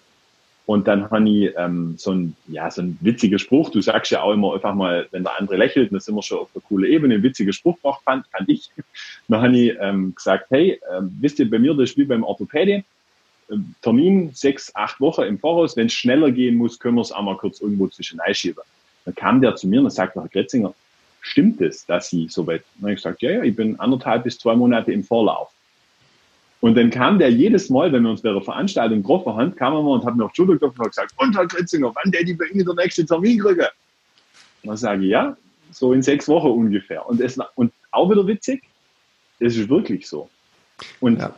[0.66, 3.70] Und dann habe ich ähm, so ein, ja, so ein witziger Spruch.
[3.70, 6.40] Du sagst ja auch immer einfach mal, wenn der andere lächelt, dann sind wir schon
[6.40, 7.16] auf der coole Ebene.
[7.16, 8.70] Ein witziger Spruch braucht, fand, fand ich.
[9.28, 12.84] Dann habe ich ähm, gesagt, hey, ähm, wisst ihr, bei mir das wie beim Orthopäde.
[13.52, 15.76] Ähm, Termin sechs, acht Wochen im Voraus.
[15.76, 18.64] Wenn es schneller gehen muss, können wir es auch mal kurz irgendwo zwischen einschieben.
[19.04, 20.74] Dann kam der zu mir und sagte, Herr Kretzinger,
[21.24, 22.64] stimmt es, dass Sie so weit?
[22.76, 25.50] Dann habe ich gesagt, ja, ja, ich bin anderthalb bis zwei Monate im Vorlauf.
[26.60, 29.74] Und dann kam der jedes Mal, wenn wir uns bei der Veranstaltung getroffen haben, kam
[29.74, 32.12] er mal und hat mir auf die Schulter geklopft und gesagt, und Herr Kritzinger, wann
[32.12, 33.70] der die bei Ihnen der nächste Termin kriege?
[34.62, 35.36] Und dann sage ich, ja,
[35.72, 37.06] so in sechs Wochen ungefähr.
[37.08, 38.64] Und, es, und auch wieder witzig,
[39.40, 40.30] es ist wirklich so.
[41.00, 41.34] Und ja.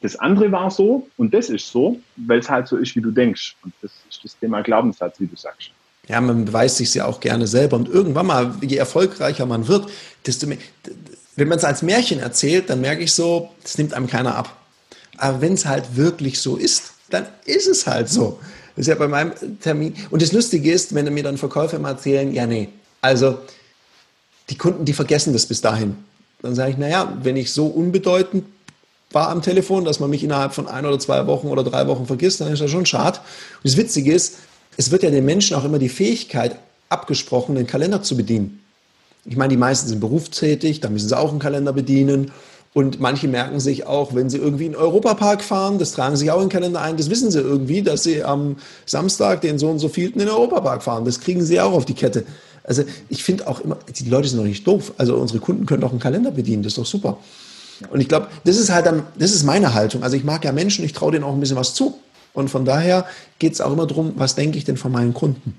[0.00, 3.10] das andere war so und das ist so, weil es halt so ist, wie du
[3.10, 3.56] denkst.
[3.64, 5.70] Und das ist das Thema Glaubenssatz, wie du sagst.
[6.08, 7.76] Ja, man beweist sich ja auch gerne selber.
[7.76, 9.88] Und irgendwann mal, je erfolgreicher man wird,
[10.26, 10.58] desto mehr,
[11.36, 14.56] wenn man es als Märchen erzählt, dann merke ich so, das nimmt einem keiner ab.
[15.18, 18.38] Aber wenn es halt wirklich so ist, dann ist es halt so.
[18.74, 19.94] Das ist ja bei meinem Termin.
[20.10, 22.68] Und das Lustige ist, wenn mir dann Verkäufer mal erzählen, ja, nee,
[23.00, 23.38] also
[24.50, 25.96] die Kunden, die vergessen das bis dahin.
[26.40, 28.44] Dann sage ich, naja, wenn ich so unbedeutend
[29.12, 32.06] war am Telefon, dass man mich innerhalb von ein oder zwei Wochen oder drei Wochen
[32.06, 33.18] vergisst, dann ist das schon schade.
[33.18, 34.38] Und das Witzige ist,
[34.76, 36.56] es wird ja den Menschen auch immer die Fähigkeit
[36.88, 38.60] abgesprochen, den Kalender zu bedienen.
[39.24, 42.32] Ich meine, die meisten sind berufstätig, da müssen sie auch einen Kalender bedienen.
[42.74, 46.30] Und manche merken sich auch, wenn sie irgendwie in den Europapark fahren, das tragen sie
[46.30, 48.56] auch in den Kalender ein, das wissen sie irgendwie, dass sie am
[48.86, 51.04] Samstag den so und so vielten in den Europapark fahren.
[51.04, 52.24] Das kriegen sie auch auf die Kette.
[52.64, 54.94] Also ich finde auch immer, die Leute sind doch nicht doof.
[54.96, 57.18] Also unsere Kunden können auch einen Kalender bedienen, das ist doch super.
[57.90, 60.02] Und ich glaube, das ist halt dann, das ist meine Haltung.
[60.02, 61.98] Also ich mag ja Menschen, ich traue denen auch ein bisschen was zu.
[62.34, 63.06] Und von daher
[63.38, 65.58] geht es auch immer darum, was denke ich denn von meinen Kunden?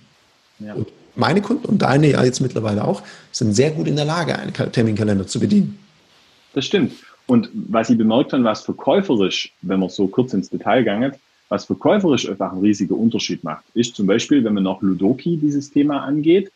[0.59, 0.73] Ja.
[0.73, 4.37] Und meine Kunden und deine ja jetzt mittlerweile auch, sind sehr gut in der Lage,
[4.37, 5.77] einen Terminkalender zu bedienen.
[6.53, 6.93] Das stimmt.
[7.27, 11.13] Und was ich bemerkt habe, was verkäuferisch, wenn man so kurz ins Detail gegangen,
[11.49, 15.69] was verkäuferisch einfach einen riesigen Unterschied macht, ist zum Beispiel, wenn man noch Ludoki dieses
[15.71, 16.51] Thema angeht,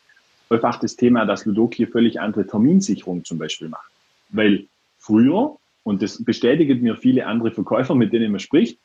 [0.50, 3.90] einfach das Thema, dass Ludoki völlig andere Terminsicherung zum Beispiel macht.
[4.30, 4.64] Weil
[4.98, 8.78] früher, und das bestätigen mir viele andere Verkäufer, mit denen man spricht,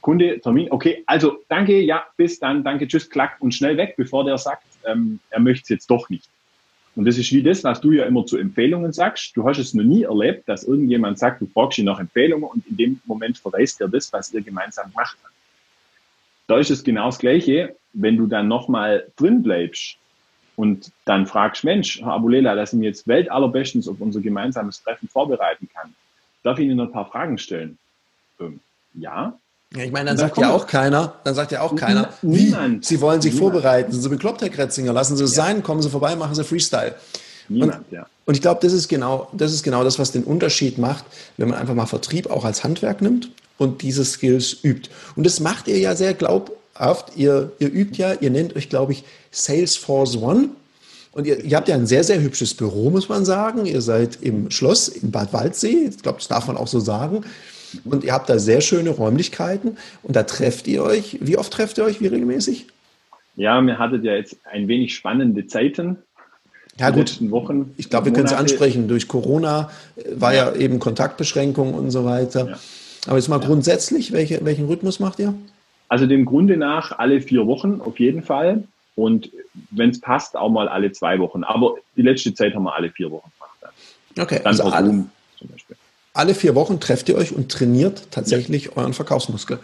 [0.00, 4.24] Kunde, Termin, okay, also danke, ja, bis dann, danke, tschüss, klack und schnell weg, bevor
[4.24, 6.28] der sagt, ähm, er möchte es jetzt doch nicht.
[6.96, 9.36] Und das ist wie das, was du ja immer zu Empfehlungen sagst.
[9.36, 12.66] Du hast es noch nie erlebt, dass irgendjemand sagt, du fragst ihn nach Empfehlungen und
[12.66, 15.16] in dem Moment verweist er das, was ihr gemeinsam habt.
[16.48, 19.96] Da ist es genau das Gleiche, wenn du dann nochmal drin bleibst
[20.56, 25.08] und dann fragst, Mensch, Herr Abulela, dass ich mir jetzt weltallerbestens auf unser gemeinsames Treffen
[25.08, 25.94] vorbereiten kann.
[26.42, 27.78] Darf ich Ihnen ein paar Fragen stellen?
[28.40, 28.60] Ähm,
[28.94, 29.38] ja,
[29.76, 32.82] ich meine, dann, sagt ja auch keiner, dann sagt ja auch keiner, Niemand.
[32.82, 33.52] wie, Sie wollen sich Niemand.
[33.52, 35.44] vorbereiten, sind Sie bekloppt, Herr Kretzinger, lassen Sie es ja.
[35.44, 36.96] sein, kommen Sie vorbei, machen Sie Freestyle.
[37.48, 38.06] Niemand, und, ja.
[38.26, 41.04] und ich glaube, das ist genau, das ist genau das, was den Unterschied macht,
[41.36, 44.90] wenn man einfach mal Vertrieb auch als Handwerk nimmt und diese Skills übt.
[45.14, 47.16] Und das macht ihr ja sehr glaubhaft.
[47.16, 50.48] Ihr, ihr übt ja, ihr nennt euch, glaube ich, Salesforce One.
[51.12, 53.66] Und ihr, ihr, habt ja ein sehr, sehr hübsches Büro, muss man sagen.
[53.66, 55.90] Ihr seid im Schloss in Bad Waldsee.
[55.90, 57.24] Ich glaube, das darf man auch so sagen.
[57.84, 61.18] Und ihr habt da sehr schöne Räumlichkeiten und da trefft ihr euch.
[61.20, 62.00] Wie oft trefft ihr euch?
[62.00, 62.66] Wie regelmäßig?
[63.36, 65.98] Ja, wir hattet ja jetzt ein wenig spannende Zeiten.
[66.78, 67.18] Ja, gut.
[67.30, 68.88] Wochen, ich glaube, wir können es ansprechen.
[68.88, 72.48] Durch Corona äh, war ja, ja eben Kontaktbeschränkungen und so weiter.
[72.48, 72.58] Ja.
[73.06, 73.46] Aber jetzt mal ja.
[73.46, 75.34] grundsätzlich, welche, welchen Rhythmus macht ihr?
[75.88, 78.64] Also dem Grunde nach alle vier Wochen auf jeden Fall.
[78.94, 79.30] Und
[79.70, 81.44] wenn es passt, auch mal alle zwei Wochen.
[81.44, 83.74] Aber die letzte Zeit haben wir alle vier Wochen gemacht.
[84.18, 85.06] Okay, Dann also alle,
[85.38, 85.76] zum Beispiel
[86.12, 88.72] alle vier Wochen trefft ihr euch und trainiert tatsächlich ja.
[88.76, 89.58] euren Verkaufsmuskel.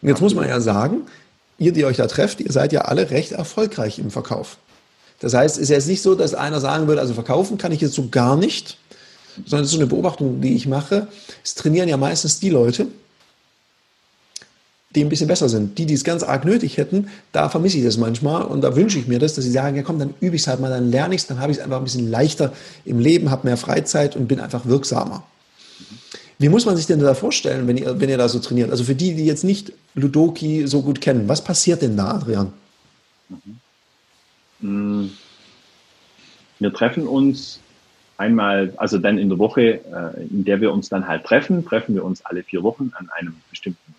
[0.00, 1.02] Und jetzt muss man ja sagen,
[1.58, 4.58] ihr, die euch da trefft, ihr seid ja alle recht erfolgreich im Verkauf.
[5.20, 7.80] Das heißt, es ist jetzt nicht so, dass einer sagen würde, also verkaufen kann ich
[7.80, 8.78] jetzt so gar nicht,
[9.46, 11.06] sondern es ist so eine Beobachtung, die ich mache.
[11.44, 12.88] Es trainieren ja meistens die Leute,
[14.94, 15.78] die ein bisschen besser sind.
[15.78, 18.98] Die, die es ganz arg nötig hätten, da vermisse ich das manchmal und da wünsche
[18.98, 20.90] ich mir das, dass sie sagen, ja komm, dann übe ich es halt mal, dann
[20.90, 22.52] lerne ich es, dann habe ich es einfach ein bisschen leichter
[22.84, 25.22] im Leben, habe mehr Freizeit und bin einfach wirksamer.
[26.42, 28.72] Wie muss man sich denn da vorstellen, wenn ihr, wenn ihr da so trainiert?
[28.72, 32.52] Also für die, die jetzt nicht Ludoki so gut kennen, was passiert denn da, Adrian?
[34.58, 35.12] Mhm.
[36.58, 37.60] Wir treffen uns
[38.16, 41.94] einmal, also dann in der Woche, äh, in der wir uns dann halt treffen, treffen
[41.94, 43.94] wir uns alle vier Wochen an einem bestimmten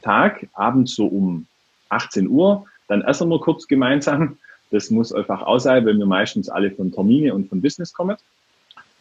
[0.00, 1.46] Tag, abends so um
[1.88, 2.66] 18 Uhr.
[2.86, 4.38] Dann essen wir kurz gemeinsam.
[4.70, 8.16] Das muss einfach aus sein, weil wir meistens alle von Termine und von Business kommen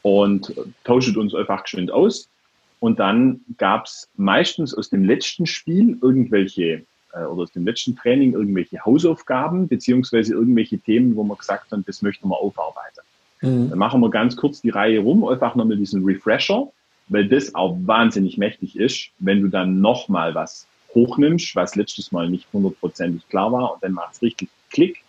[0.01, 0.51] und
[0.83, 2.27] tauscht uns einfach geschwind aus.
[2.79, 7.95] Und dann gab es meistens aus dem letzten Spiel irgendwelche äh, oder aus dem letzten
[7.95, 13.01] Training irgendwelche Hausaufgaben beziehungsweise irgendwelche Themen, wo man gesagt hat, das möchten wir aufarbeiten.
[13.41, 13.69] Mhm.
[13.69, 16.71] Dann machen wir ganz kurz die Reihe rum, einfach nochmal diesen Refresher,
[17.07, 22.29] weil das auch wahnsinnig mächtig ist, wenn du dann nochmal was hochnimmst, was letztes Mal
[22.29, 25.03] nicht hundertprozentig klar war und dann macht es richtig Klick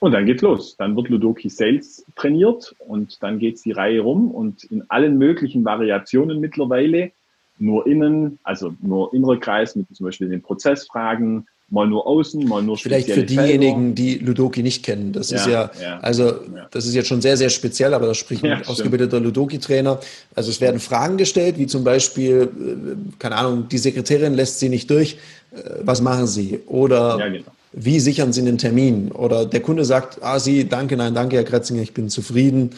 [0.00, 0.76] und dann geht's los.
[0.76, 5.64] Dann wird Ludoki Sales trainiert und dann geht's die Reihe rum und in allen möglichen
[5.64, 7.10] Variationen mittlerweile
[7.58, 12.62] nur innen, also nur innerer Kreis mit zum Beispiel den Prozessfragen, mal nur außen, mal
[12.62, 13.94] nur Vielleicht für diejenigen, Felder.
[13.94, 15.12] die Ludoki nicht kennen.
[15.12, 16.68] Das ja, ist ja, ja, also ja.
[16.70, 19.98] das ist jetzt schon sehr, sehr speziell, aber das spricht ein ausgebildeter Ludoki-Trainer.
[20.34, 24.68] Also es werden Fragen gestellt, wie zum Beispiel, äh, keine Ahnung, die Sekretärin lässt sie
[24.68, 25.16] nicht durch,
[25.52, 26.60] äh, was machen sie?
[26.66, 27.44] Oder genau
[27.76, 29.10] wie sichern Sie den Termin?
[29.10, 32.70] Oder der Kunde sagt, ah, Sie, danke, nein, danke, Herr Kretzinger, ich bin zufrieden.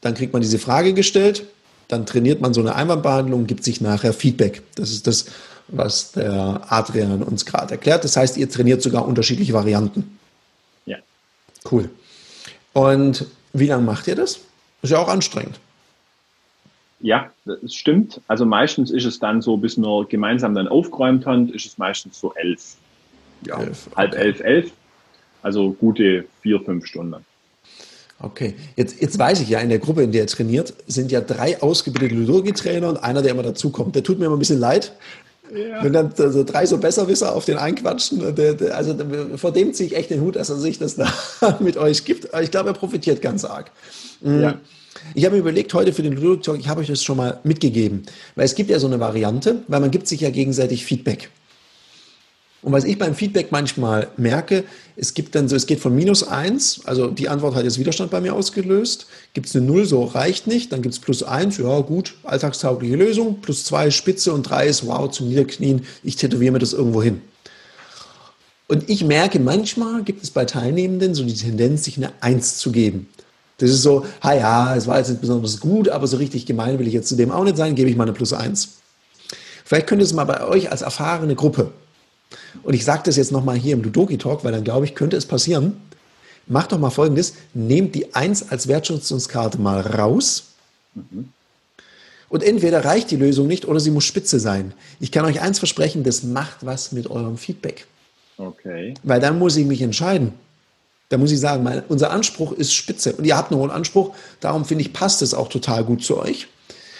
[0.00, 1.44] Dann kriegt man diese Frage gestellt,
[1.88, 4.62] dann trainiert man so eine Einwandbehandlung, gibt sich nachher Feedback.
[4.76, 5.26] Das ist das,
[5.68, 8.04] was der Adrian uns gerade erklärt.
[8.04, 10.18] Das heißt, ihr trainiert sogar unterschiedliche Varianten.
[10.86, 10.98] Ja,
[11.70, 11.90] Cool.
[12.72, 14.40] Und wie lange macht ihr das?
[14.82, 15.58] Ist ja auch anstrengend.
[17.00, 18.20] Ja, das stimmt.
[18.28, 22.18] Also meistens ist es dann so, bis wir gemeinsam dann aufgeräumt haben, ist es meistens
[22.18, 22.76] so elf.
[23.46, 24.70] Ja, elf, halb elf, elf.
[25.42, 27.24] Also gute vier, fünf Stunden.
[28.20, 31.20] Okay, jetzt, jetzt weiß ich ja, in der Gruppe, in der ihr trainiert, sind ja
[31.20, 33.94] drei ausgebildete Ludologie-Trainer und einer, der immer dazukommt.
[33.94, 34.92] Der tut mir immer ein bisschen leid.
[35.54, 35.84] Ja.
[35.84, 38.96] Wenn dann also drei so Besserwisser auf den einquatschen, der, der, also
[39.36, 41.12] vor dem ziehe ich echt den Hut, dass er sich das da
[41.60, 42.28] mit euch gibt.
[42.40, 43.70] Ich glaube, er profitiert ganz arg.
[44.22, 44.40] Mhm.
[44.40, 44.58] Ja.
[45.14, 47.40] Ich habe mir überlegt, heute für den Ludologie Talk, ich habe euch das schon mal
[47.44, 48.04] mitgegeben,
[48.36, 51.28] weil es gibt ja so eine Variante, weil man gibt sich ja gegenseitig Feedback.
[52.64, 54.64] Und was ich beim Feedback manchmal merke,
[54.96, 58.10] es gibt dann so, es geht von minus eins, also die Antwort hat jetzt Widerstand
[58.10, 59.06] bei mir ausgelöst.
[59.34, 60.72] Gibt es eine Null, so reicht nicht.
[60.72, 63.42] Dann gibt es plus eins, ja gut, alltagstaugliche Lösung.
[63.42, 67.20] Plus zwei, Spitze und drei ist, wow, zum Niederknien, ich tätowiere mir das irgendwo hin.
[68.66, 72.72] Und ich merke, manchmal gibt es bei Teilnehmenden so die Tendenz, sich eine Eins zu
[72.72, 73.08] geben.
[73.58, 76.78] Das ist so, ha ja, es war jetzt nicht besonders gut, aber so richtig gemein
[76.78, 78.78] will ich jetzt zu dem auch nicht sein, gebe ich mal eine plus eins.
[79.66, 81.70] Vielleicht könnt ihr es mal bei euch als erfahrene Gruppe
[82.62, 85.16] und ich sage das jetzt nochmal hier im Ludoki Talk, weil dann glaube ich, könnte
[85.16, 85.76] es passieren.
[86.46, 90.44] Macht doch mal folgendes: Nehmt die 1 als Wertschätzungskarte mal raus.
[90.94, 91.30] Mhm.
[92.28, 94.72] Und entweder reicht die Lösung nicht oder sie muss spitze sein.
[94.98, 97.86] Ich kann euch eins versprechen, das macht was mit eurem Feedback.
[98.38, 98.94] Okay.
[99.04, 100.32] Weil dann muss ich mich entscheiden.
[101.10, 103.12] Da muss ich sagen, mein, unser Anspruch ist spitze.
[103.12, 104.14] Und ihr habt einen hohen Anspruch.
[104.40, 106.48] Darum finde ich, passt es auch total gut zu euch.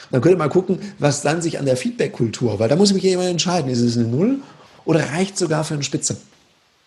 [0.04, 2.90] Und dann könnt ihr mal gucken, was dann sich an der Feedback-Kultur, weil da muss
[2.90, 3.70] ich mich jemand entscheiden.
[3.70, 4.38] Ist es eine Null
[4.84, 6.16] oder reicht sogar für eine Spitze.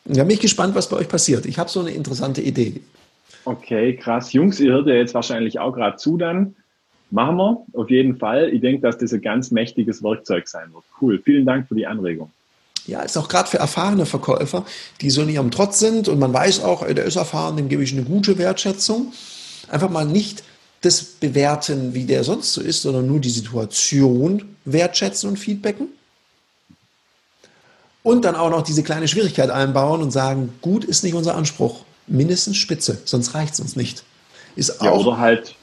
[0.06, 1.46] Ich bin mich gespannt, was bei euch passiert.
[1.46, 2.82] Ich habe so eine interessante Idee.
[3.44, 4.34] Okay, krass.
[4.34, 6.56] Jungs, ihr hört ja jetzt wahrscheinlich auch gerade zu dann.
[7.12, 8.50] Machen wir auf jeden Fall.
[8.54, 10.84] Ich denke, dass das ein ganz mächtiges Werkzeug sein wird.
[11.02, 11.22] Cool.
[11.24, 12.32] Vielen Dank für die Anregung.
[12.86, 14.66] Ja, ist auch gerade für erfahrene Verkäufer,
[15.02, 17.84] die so in ihrem Trotz sind und man weiß auch, der ist erfahren, dem gebe
[17.84, 19.12] ich eine gute Wertschätzung.
[19.70, 20.44] Einfach mal nicht
[20.82, 25.90] das bewerten, wie der sonst so ist, sondern nur die Situation wertschätzen und feedbacken
[28.08, 31.84] und dann auch noch diese kleine Schwierigkeit einbauen und sagen, gut ist nicht unser Anspruch,
[32.08, 34.06] mindestens Spitze, sonst reicht es uns nicht.
[34.56, 35.56] Ist ja, oder halt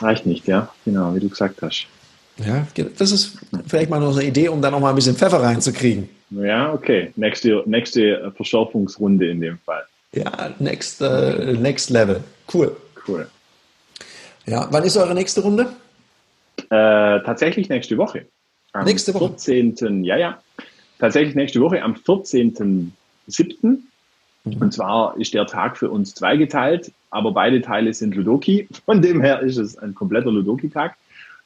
[0.00, 1.86] reicht nicht, ja, genau, wie du gesagt hast.
[2.38, 2.66] Ja,
[2.98, 6.08] das ist vielleicht mal noch eine Idee, um da noch mal ein bisschen Pfeffer reinzukriegen.
[6.30, 7.12] Ja, okay.
[7.14, 9.84] Nächste, nächste Verschärfungsrunde in dem Fall.
[10.12, 12.24] Ja, next, uh, next level.
[12.52, 12.76] Cool.
[13.06, 13.28] Cool.
[14.46, 15.72] Ja, wann ist eure nächste Runde?
[16.58, 18.26] Äh, tatsächlich nächste Woche.
[18.72, 19.34] Am nächste Woche.
[19.38, 20.04] 14.
[20.04, 20.38] Ja, ja.
[20.98, 22.92] Tatsächlich nächste Woche am 14.07.
[23.64, 23.82] Mhm.
[24.44, 28.68] Und zwar ist der Tag für uns zweigeteilt, aber beide Teile sind Ludoki.
[28.86, 30.96] Von dem her ist es ein kompletter Ludoki-Tag.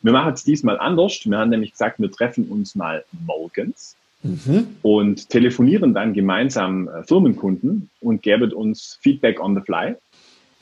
[0.02, 1.20] Wir machen es diesmal anders.
[1.24, 4.76] Wir haben nämlich gesagt, wir treffen uns mal morgens mhm.
[4.82, 9.96] und telefonieren dann gemeinsam äh, Firmenkunden und geben uns Feedback on the fly.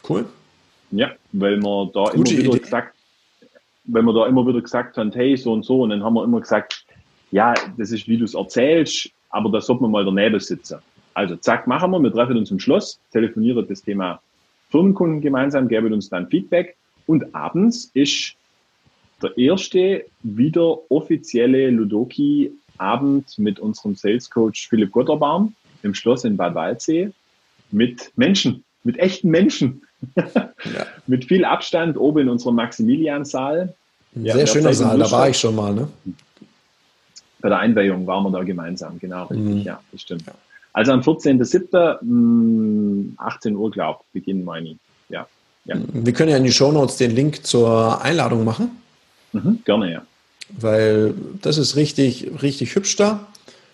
[0.09, 0.25] Cool.
[0.93, 2.59] Ja, weil wir da Gute immer wieder Idee.
[2.61, 2.95] gesagt
[3.85, 6.25] wenn wir da immer wieder gesagt haben, hey, so und so, und dann haben wir
[6.25, 6.85] immer gesagt,
[7.31, 10.79] ja, das ist, wie du es erzählst, aber da sollte man mal daneben sitzen.
[11.15, 14.21] Also zack, machen wir, wir treffen uns im Schloss, telefonieren das Thema
[14.71, 18.35] Firmenkunden gemeinsam, geben uns dann Feedback und abends ist
[19.23, 26.55] der erste wieder offizielle Ludoki-Abend mit unserem Sales Coach Philipp Gotterbaum im Schloss in Bad
[26.55, 27.11] Waldsee
[27.71, 29.83] mit Menschen, mit echten Menschen
[30.17, 30.87] ja.
[31.07, 33.75] Mit viel Abstand oben in unserem Maximiliansaal.
[34.15, 35.75] Ja, Sehr schöner Saal, da war ich schon mal.
[35.75, 35.89] Ne?
[37.41, 39.63] Bei der Einweihung waren wir da gemeinsam, genau, richtig, mhm.
[39.63, 40.25] ja, das stimmt.
[40.73, 43.17] Also am 14.07.
[43.19, 44.77] 18 hm, Uhr, glaube ich, beginnen meine
[45.09, 45.27] ja,
[45.65, 45.77] ja.
[45.93, 48.71] Wir können ja in die Shownotes den Link zur Einladung machen.
[49.33, 50.03] Mhm, gerne, ja.
[50.49, 53.27] Weil das ist richtig, richtig hübsch da.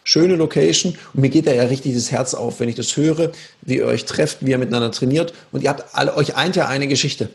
[0.05, 0.97] Schöne Location.
[1.15, 3.33] Und mir geht da ja richtig das Herz auf, wenn ich das höre,
[3.63, 5.33] wie ihr euch trefft, wie ihr miteinander trainiert.
[5.53, 7.29] Und ihr habt alle, euch eint ja eine Geschichte.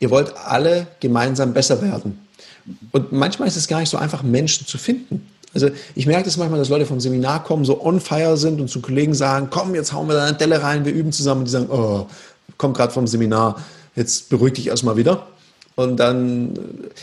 [0.00, 2.26] Ihr wollt alle gemeinsam besser werden.
[2.92, 5.28] Und manchmal ist es gar nicht so einfach, Menschen zu finden.
[5.54, 8.68] Also ich merke das manchmal, dass Leute vom Seminar kommen, so on fire sind und
[8.68, 11.40] zu Kollegen sagen, komm, jetzt hauen wir da eine Delle rein, wir üben zusammen.
[11.40, 12.06] Und die sagen, oh,
[12.56, 13.62] komm gerade vom Seminar,
[13.94, 15.26] jetzt beruhig dich erstmal wieder.
[15.74, 16.52] Und dann,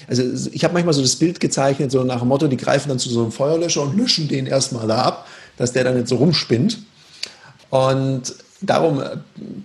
[0.07, 2.99] also ich habe manchmal so das Bild gezeichnet, so nach dem Motto, die greifen dann
[2.99, 5.27] zu so einem Feuerlöscher und löschen den erstmal da ab,
[5.57, 6.79] dass der dann nicht so rumspinnt.
[7.69, 9.17] Und darum äh,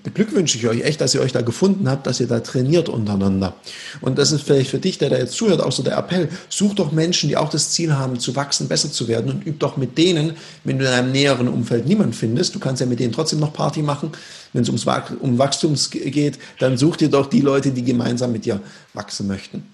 [0.03, 3.55] beglückwünsche ich euch echt, dass ihr euch da gefunden habt, dass ihr da trainiert untereinander.
[4.01, 6.29] Und das ist vielleicht für dich, der da jetzt zuhört, auch so der Appell.
[6.49, 9.59] Such doch Menschen, die auch das Ziel haben, zu wachsen, besser zu werden und üb
[9.59, 12.55] doch mit denen, wenn du in deinem näheren Umfeld niemanden findest.
[12.55, 14.13] Du kannst ja mit denen trotzdem noch Party machen.
[14.53, 14.87] Wenn es ums
[15.21, 18.61] um Wachstum geht, dann such dir doch die Leute, die gemeinsam mit dir
[18.93, 19.67] wachsen möchten.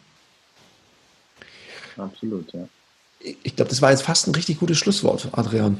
[1.96, 2.66] Absolut, ja.
[3.42, 5.76] Ich glaube, das war jetzt fast ein richtig gutes Schlusswort, Adrian.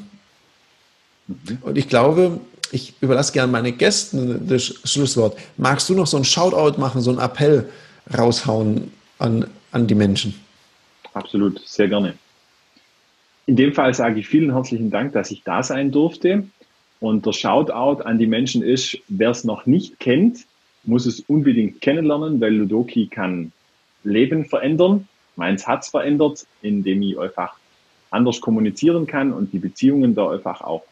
[1.27, 1.59] Mhm.
[1.63, 2.41] Und ich glaube,
[2.73, 5.37] ich überlasse gerne meine Gästen das Schlusswort.
[5.57, 7.69] Magst du noch so ein Shoutout machen, so einen Appell
[8.17, 10.35] raushauen an, an die Menschen?
[11.15, 12.15] Absolut, sehr gerne.
[13.47, 16.45] In dem Fall sage ich vielen herzlichen Dank, dass ich da sein durfte.
[17.01, 20.47] Und der Shoutout an die Menschen ist, wer es noch nicht kennt,
[20.85, 23.53] muss es unbedingt kennenlernen, weil Ludoki kann
[24.05, 25.09] Leben verändern.
[25.37, 27.55] Meins hat es verändert, indem ich einfach
[28.11, 30.85] anders kommunizieren kann und die Beziehungen da einfach auch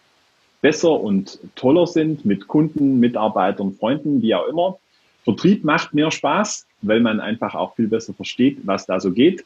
[0.61, 4.79] besser und toller sind mit Kunden, Mitarbeitern, Freunden, wie auch immer.
[5.25, 9.45] Vertrieb macht mehr Spaß, weil man einfach auch viel besser versteht, was da so geht.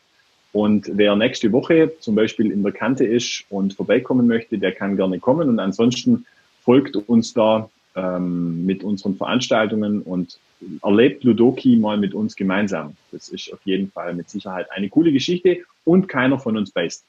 [0.52, 4.96] Und wer nächste Woche zum Beispiel in der Kante ist und vorbeikommen möchte, der kann
[4.96, 5.48] gerne kommen.
[5.48, 6.26] Und ansonsten
[6.62, 10.38] folgt uns da ähm, mit unseren Veranstaltungen und
[10.82, 12.96] erlebt Ludoki mal mit uns gemeinsam.
[13.10, 17.04] Das ist auf jeden Fall mit Sicherheit eine coole Geschichte und keiner von uns beißt.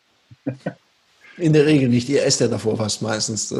[1.38, 2.10] In der Regel nicht.
[2.10, 3.54] Ihr esst ja davor fast meistens.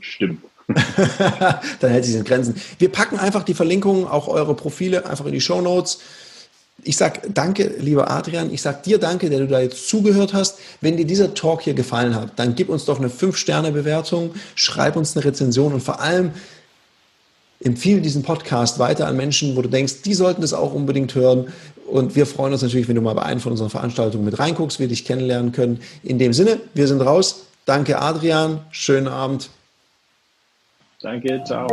[0.00, 0.40] Stimmt.
[1.80, 2.54] Dann hält sich in Grenzen.
[2.78, 5.98] Wir packen einfach die Verlinkungen, auch eure Profile, einfach in die Show Notes.
[6.84, 8.52] Ich sage danke, lieber Adrian.
[8.52, 10.58] Ich sage dir danke, der du da jetzt zugehört hast.
[10.80, 15.16] Wenn dir dieser Talk hier gefallen hat, dann gib uns doch eine 5-Sterne-Bewertung, schreib uns
[15.16, 16.32] eine Rezension und vor allem
[17.60, 21.52] empfehle diesen Podcast weiter an Menschen, wo du denkst, die sollten es auch unbedingt hören.
[21.86, 24.80] Und wir freuen uns natürlich, wenn du mal bei einer von unseren Veranstaltungen mit reinguckst,
[24.80, 25.80] wir dich kennenlernen können.
[26.02, 27.46] In dem Sinne, wir sind raus.
[27.64, 28.60] Danke, Adrian.
[28.70, 29.50] Schönen Abend.
[31.00, 31.66] Danke, ciao.